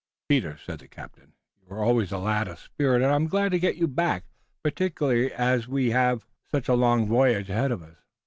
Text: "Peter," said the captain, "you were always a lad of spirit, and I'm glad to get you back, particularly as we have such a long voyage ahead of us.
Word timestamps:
"Peter," 0.27 0.57
said 0.57 0.79
the 0.79 0.87
captain, 0.87 1.33
"you 1.61 1.67
were 1.67 1.83
always 1.83 2.11
a 2.11 2.17
lad 2.17 2.47
of 2.47 2.57
spirit, 2.57 3.03
and 3.03 3.11
I'm 3.13 3.27
glad 3.27 3.49
to 3.51 3.59
get 3.59 3.75
you 3.75 3.87
back, 3.87 4.23
particularly 4.63 5.31
as 5.31 5.67
we 5.67 5.91
have 5.91 6.25
such 6.49 6.67
a 6.67 6.73
long 6.73 7.05
voyage 7.05 7.51
ahead 7.51 7.71
of 7.71 7.83
us. 7.83 7.97